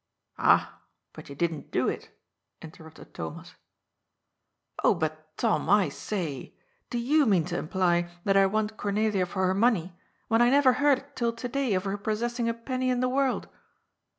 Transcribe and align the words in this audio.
"Ah, 0.39 0.81
but 1.13 1.29
you 1.29 1.35
didn't 1.35 1.69
do 1.69 1.87
it," 1.87 2.09
interrupted 2.59 3.13
Thomas. 3.13 3.53
>" 4.17 4.83
Oh, 4.83 4.95
but, 4.95 5.37
Tom, 5.37 5.69
I 5.69 5.89
say: 5.89 6.55
do 6.89 6.97
you 6.97 7.27
mean 7.27 7.45
to 7.45 7.57
imply 7.59 8.09
that 8.23 8.35
I 8.35 8.47
want 8.47 8.77
Cornelia 8.77 9.27
for 9.27 9.45
her 9.45 9.53
money, 9.53 9.93
when 10.27 10.41
I 10.41 10.49
never 10.49 10.73
heard 10.73 11.15
till 11.15 11.33
to 11.33 11.47
day 11.47 11.75
of 11.75 11.83
her 11.83 11.99
possessing 11.99 12.49
a 12.49 12.53
penny 12.55 12.89
in 12.89 12.99
the 13.01 13.09
world 13.09 13.47